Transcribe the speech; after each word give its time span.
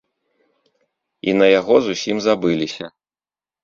І 1.29 1.37
на 1.43 1.51
яго 1.59 1.75
зусім 1.91 2.27
забыліся. 2.31 2.85